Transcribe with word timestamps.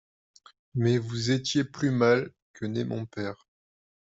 Mais 0.73 0.97
vous 0.97 1.29
étiez 1.29 1.63
plus 1.63 1.91
mal 1.91 2.31
que 2.53 2.65
n'est 2.65 2.85
mon 2.85 3.05
père. 3.05 3.45